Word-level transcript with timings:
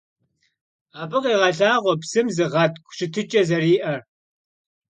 Abı 1.01 1.17
khêğelhağue 1.23 1.93
psım 2.01 2.27
zığetk'u 2.35 2.91
şıtıç'e 2.97 3.41
zeri'er. 3.49 4.01